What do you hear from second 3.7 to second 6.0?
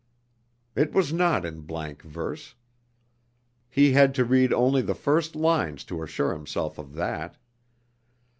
had to read only the first lines